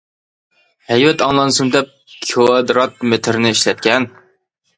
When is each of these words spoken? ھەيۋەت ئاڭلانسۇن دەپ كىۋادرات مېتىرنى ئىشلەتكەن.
ھەيۋەت 0.91 1.21
ئاڭلانسۇن 1.25 1.69
دەپ 1.75 1.91
كىۋادرات 2.31 3.05
مېتىرنى 3.13 3.53
ئىشلەتكەن. 3.57 4.11